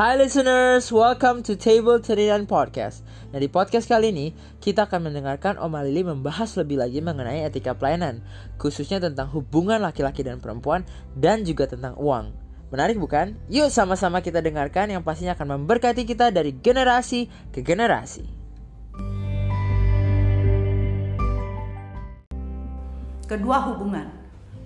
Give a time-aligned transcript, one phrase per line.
[0.00, 3.04] Hi listeners, welcome to Table 39 Podcast.
[3.36, 7.76] Nah di podcast kali ini, kita akan mendengarkan Oma Lili membahas lebih lagi mengenai etika
[7.76, 8.24] pelayanan,
[8.56, 12.32] khususnya tentang hubungan laki-laki dan perempuan, dan juga tentang uang.
[12.72, 13.36] Menarik bukan?
[13.52, 18.24] Yuk sama-sama kita dengarkan yang pastinya akan memberkati kita dari generasi ke generasi.
[23.28, 24.08] Kedua hubungan.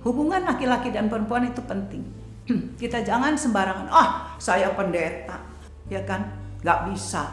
[0.06, 2.22] Hubungan laki-laki dan perempuan itu penting
[2.80, 3.88] kita jangan sembarangan.
[3.88, 5.40] Ah saya pendeta
[5.88, 6.28] ya kan?
[6.60, 7.24] Nggak bisa.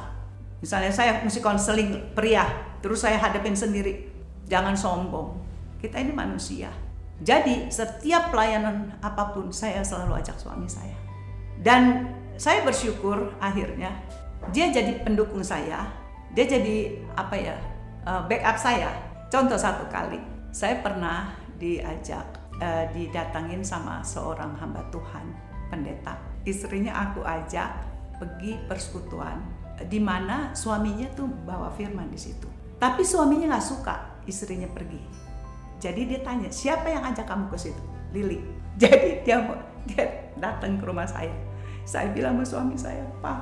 [0.61, 2.45] Misalnya saya mesti konseling pria
[2.79, 4.07] terus saya hadapin sendiri.
[4.47, 5.39] Jangan sombong.
[5.79, 6.69] Kita ini manusia.
[7.21, 10.97] Jadi setiap pelayanan apa pun saya selalu ajak suami saya.
[11.61, 13.93] Dan saya bersyukur akhirnya
[14.49, 15.85] dia jadi pendukung saya.
[16.33, 17.55] Dia jadi apa ya
[18.07, 18.89] eh, backup saya.
[19.31, 20.17] Contoh satu kali
[20.51, 21.31] saya pernah
[21.61, 25.25] diajak uh, didatangin sama seorang hamba Tuhan,
[25.71, 26.19] pendeta.
[26.43, 27.69] Istrinya aku ajak
[28.17, 29.41] pergi persekutuan
[29.89, 32.49] di mana suaminya tuh bawa firman di situ.
[32.81, 35.01] Tapi suaminya nggak suka istrinya pergi.
[35.81, 37.83] Jadi dia tanya, siapa yang ajak kamu ke situ?
[38.13, 38.41] Lili.
[38.81, 39.41] Jadi dia
[39.89, 40.05] dia
[40.37, 41.33] datang ke rumah saya.
[41.81, 43.39] Saya bilang sama suami saya, Pak,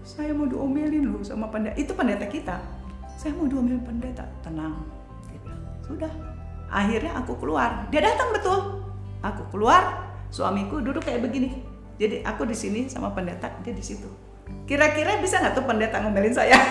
[0.00, 1.76] saya mau diomelin loh sama pendeta.
[1.76, 2.56] Itu pendeta kita.
[3.20, 4.24] Saya mau diomelin pendeta.
[4.40, 4.80] Tenang.
[5.28, 5.52] Dia
[5.84, 6.12] sudah,
[6.70, 7.86] akhirnya aku keluar.
[7.90, 8.58] Dia datang betul.
[9.22, 11.62] Aku keluar suamiku duduk kayak begini.
[11.96, 14.08] Jadi aku di sini sama pendeta dia di situ.
[14.68, 16.54] Kira-kira bisa nggak tuh pendeta ngomelin saya?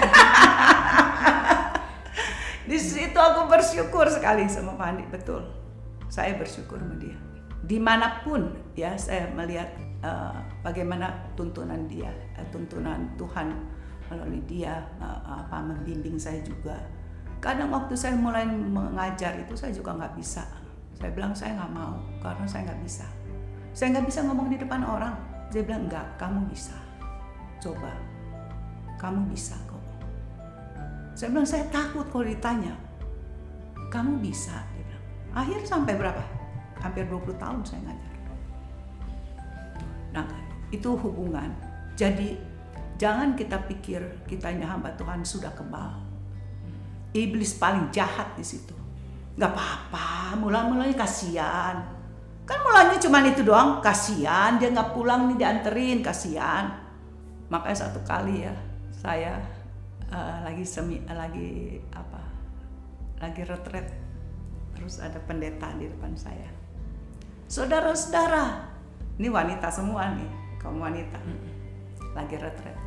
[2.66, 5.46] Di situ aku bersyukur sekali sama Pak Andi betul.
[6.10, 7.14] Saya bersyukur sama dia.
[7.62, 9.70] Di mana pun ya saya melihat
[10.02, 10.34] uh,
[10.66, 13.54] bagaimana tuntunan dia uh, tuntunan Tuhan
[14.10, 16.78] melalui dia uh, apa membimbing saya juga
[17.46, 20.42] kadang waktu saya mulai mengajar itu saya juga nggak bisa.
[20.98, 23.06] Saya bilang saya nggak mau karena saya nggak bisa.
[23.70, 25.14] Saya nggak bisa ngomong di depan orang.
[25.54, 26.74] Dia bilang enggak kamu bisa.
[27.62, 27.94] Coba.
[28.98, 29.86] Kamu bisa kok.
[31.14, 32.74] Saya bilang saya takut kalau ditanya
[33.94, 34.66] kamu bisa?
[34.74, 35.06] Dia bilang
[35.38, 36.24] akhir sampai berapa?
[36.82, 38.16] Hampir 20 tahun saya ngajar.
[40.18, 40.26] Nah
[40.74, 41.54] itu hubungan.
[41.94, 42.42] Jadi
[42.98, 46.15] jangan kita pikir kita hamba Tuhan sudah kebal
[47.16, 48.76] iblis paling jahat di situ.
[49.40, 51.80] Gak apa-apa, mulai-mulai kasihan.
[52.46, 56.70] Kan mulanya cuma itu doang, kasihan dia nggak pulang nih dianterin, kasihan.
[57.50, 58.54] Makanya satu kali ya
[58.94, 59.42] saya
[60.14, 62.22] uh, lagi semi uh, lagi apa?
[63.18, 63.90] Lagi retret.
[64.78, 66.52] Terus ada pendeta di depan saya.
[67.50, 68.62] Saudara-saudara,
[69.18, 70.30] ini wanita semua nih,
[70.62, 71.18] kaum wanita.
[72.14, 72.78] Lagi retret.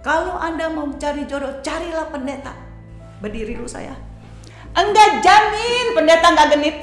[0.00, 2.71] Kalau Anda mau cari jodoh, carilah pendeta
[3.22, 3.94] berdiri lu saya.
[4.74, 5.94] Enggak jamin.
[5.94, 6.76] Pendeta enggak genit.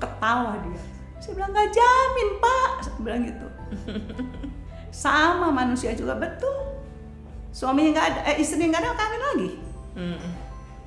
[0.00, 0.82] Ketawa dia.
[1.18, 2.70] Saya bilang enggak jamin pak.
[2.86, 3.46] Saya bilang gitu.
[4.94, 6.78] Sama manusia juga betul.
[7.50, 9.50] Suaminya nggak ada eh, istrinya nggak ada kawin lagi.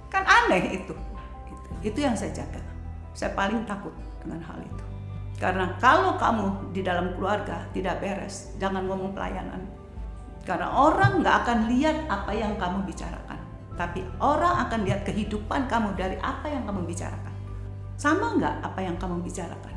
[0.08, 0.96] Kan aneh itu.
[1.52, 1.70] itu.
[1.84, 2.64] Itu yang saya jaga.
[3.12, 3.92] Saya paling takut
[4.24, 4.86] dengan hal itu.
[5.42, 9.81] Karena kalau kamu di dalam keluarga tidak beres jangan ngomong pelayanan
[10.42, 13.40] karena orang nggak akan lihat apa yang kamu bicarakan.
[13.78, 17.34] Tapi orang akan lihat kehidupan kamu dari apa yang kamu bicarakan.
[17.98, 19.76] Sama nggak apa yang kamu bicarakan?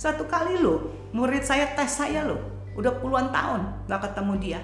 [0.00, 2.40] Satu kali lo, murid saya tes saya lo,
[2.76, 4.60] udah puluhan tahun nggak ketemu dia.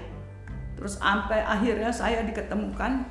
[0.77, 3.01] Terus sampai akhirnya saya diketemukan,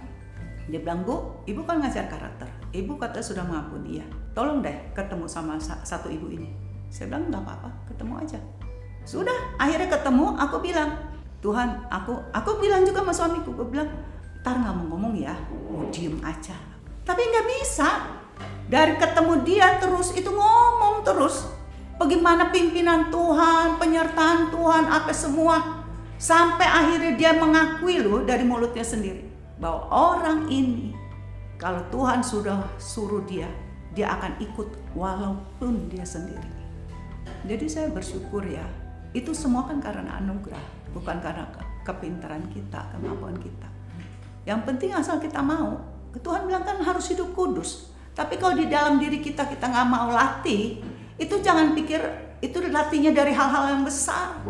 [0.66, 2.46] dia bilang, Bu, Ibu kan ngajar karakter.
[2.74, 4.06] Ibu kata sudah mengampuni dia.
[4.34, 6.50] Tolong deh ketemu sama satu ibu ini.
[6.90, 8.38] Saya bilang, nggak apa-apa, ketemu aja.
[9.06, 10.90] Sudah, akhirnya ketemu, aku bilang,
[11.44, 13.90] Tuhan aku aku bilang juga sama suamiku gue bilang
[14.40, 15.34] ntar nggak mau ngomong ya
[15.70, 16.54] mau diem aja.
[17.02, 17.88] Tapi nggak bisa.
[18.66, 21.46] Dari ketemu dia terus itu ngomong terus
[22.02, 25.86] bagaimana pimpinan Tuhan penyertaan Tuhan apa semua.
[26.16, 29.28] Sampai akhirnya dia mengakui loh dari mulutnya sendiri
[29.60, 30.96] bahwa orang ini
[31.60, 33.48] kalau Tuhan sudah suruh dia
[33.92, 36.52] dia akan ikut walaupun dia sendiri.
[37.44, 38.64] Jadi saya bersyukur ya
[39.16, 41.46] itu semua kan karena anugerah bukan karena
[41.86, 43.68] kepintaran kita, kemampuan kita.
[44.46, 45.78] Yang penting asal kita mau.
[46.16, 47.92] Tuhan bilang kan harus hidup kudus.
[48.16, 50.80] Tapi kalau di dalam diri kita kita nggak mau latih,
[51.20, 52.00] itu jangan pikir
[52.40, 54.40] itu latihnya dari hal-hal yang besar.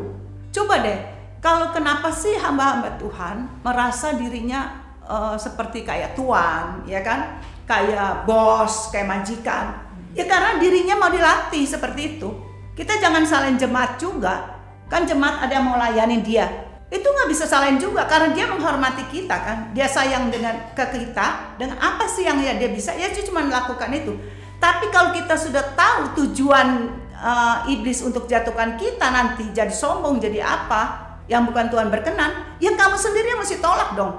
[0.55, 0.99] Coba deh,
[1.43, 7.43] kalau kenapa sih hamba-hamba Tuhan merasa dirinya uh, seperti kayak tuan, ya kan?
[7.67, 9.75] Kayak bos, kayak majikan.
[10.15, 12.31] Ya karena dirinya mau dilatih seperti itu.
[12.73, 14.56] Kita jangan salin jemaat juga
[14.87, 16.47] Kan jemaat ada yang mau layanin dia.
[16.87, 19.59] Itu nggak bisa salahin juga karena dia menghormati kita kan.
[19.75, 21.59] Dia sayang dengan ke kita.
[21.59, 22.95] Dengan apa sih yang ya dia bisa?
[22.95, 24.15] Ya cuma melakukan itu.
[24.57, 30.41] Tapi kalau kita sudah tahu tujuan uh, iblis untuk jatuhkan kita nanti jadi sombong jadi
[30.41, 34.15] apa yang bukan Tuhan berkenan, ya kamu sendiri yang mesti tolak dong.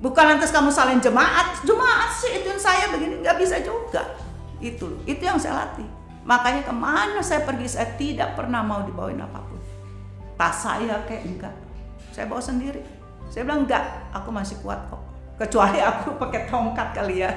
[0.00, 4.16] Bukan lantas kamu salin jemaat, jemaat sih itu saya begini nggak bisa juga.
[4.60, 5.88] Itu itu yang saya latih.
[6.24, 9.59] Makanya ke mana saya pergi saya tidak pernah mau dibawain apa pun.
[10.40, 11.52] Tas saya kayak enggak,
[12.16, 12.80] saya bawa sendiri.
[13.28, 14.96] Saya bilang enggak, aku masih kuat kok.
[15.36, 17.28] Kecuali aku pakai tongkat kali ya.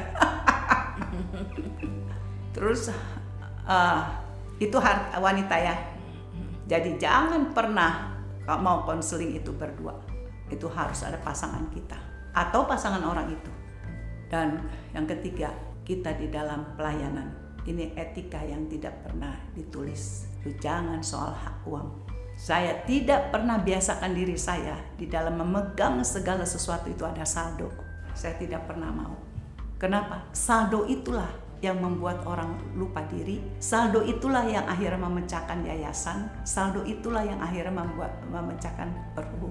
[2.55, 2.87] Terus
[3.67, 4.07] uh,
[4.55, 4.79] itu
[5.19, 5.75] wanita ya.
[6.63, 8.15] Jadi jangan pernah
[8.47, 9.99] mau konseling itu berdua.
[10.47, 11.99] Itu harus ada pasangan kita
[12.31, 13.51] atau pasangan orang itu.
[14.31, 14.63] Dan
[14.95, 15.51] yang ketiga,
[15.83, 17.35] kita di dalam pelayanan.
[17.67, 20.23] Ini etika yang tidak pernah ditulis.
[20.63, 22.12] Jangan soal hak uang.
[22.33, 27.69] Saya tidak pernah biasakan diri saya di dalam memegang segala sesuatu itu ada saldo.
[28.17, 29.15] Saya tidak pernah mau.
[29.77, 30.27] Kenapa?
[30.31, 31.29] Saldo itulah
[31.63, 33.39] yang membuat orang lupa diri.
[33.63, 36.27] Saldo itulah yang akhirnya memecahkan yayasan.
[36.43, 38.91] Saldo itulah yang akhirnya membuat memecahkan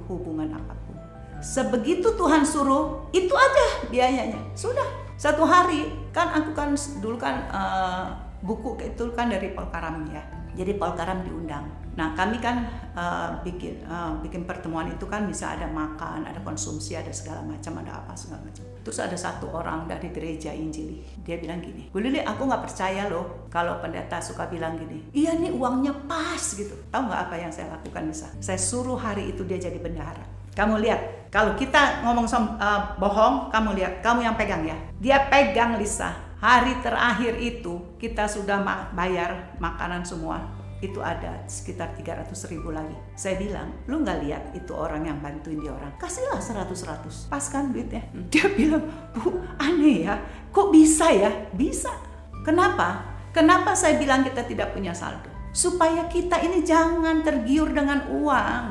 [0.08, 0.96] hubungan apa pun.
[1.42, 4.38] Sebegitu Tuhan suruh, itu aja biayanya.
[4.54, 4.86] Sudah.
[5.16, 10.22] Satu hari kan aku kan dulu kan uh, buku itu kan dari Polkaram ya.
[10.52, 12.64] Jadi Polkaram diundang Nah, kami kan
[12.96, 17.84] uh, bikin uh, bikin pertemuan itu kan bisa ada makan, ada konsumsi, ada segala macam,
[17.84, 18.64] ada apa segala macam.
[18.80, 23.12] Terus ada satu orang dari gereja Injili, dia bilang gini, Bu Lili, aku nggak percaya
[23.12, 26.72] loh kalau pendeta suka bilang gini, iya nih uangnya pas gitu.
[26.88, 28.28] Tahu nggak apa yang saya lakukan bisa?
[28.40, 30.24] Saya suruh hari itu dia jadi bendahara.
[30.52, 34.76] Kamu lihat, kalau kita ngomong som, uh, bohong, kamu lihat, kamu yang pegang ya.
[35.00, 36.31] Dia pegang Lisa.
[36.42, 38.66] Hari terakhir itu kita sudah
[38.98, 40.42] bayar makanan semua
[40.82, 42.98] itu ada sekitar 300 ribu lagi.
[43.14, 45.94] Saya bilang, lu nggak lihat itu orang yang bantuin dia orang.
[46.02, 47.30] Kasihlah 100-100.
[47.30, 48.02] Pas kan duitnya?
[48.34, 48.82] Dia bilang,
[49.14, 50.18] bu aneh ya,
[50.50, 51.30] kok bisa ya?
[51.54, 51.94] Bisa.
[52.42, 53.06] Kenapa?
[53.30, 55.30] Kenapa saya bilang kita tidak punya saldo?
[55.54, 58.66] Supaya kita ini jangan tergiur dengan uang.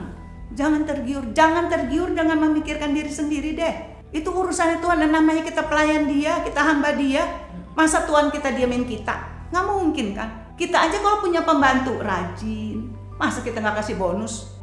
[0.51, 3.75] Jangan tergiur, jangan tergiur dengan memikirkan diri sendiri deh.
[4.11, 7.23] Itu urusannya Tuhan dan namanya kita pelayan dia, kita hamba dia.
[7.71, 9.47] Masa Tuhan kita diamin kita?
[9.51, 10.29] Nggak mungkin kan?
[10.59, 14.60] Kita aja kalau punya pembantu rajin, masa kita nggak kasih bonus?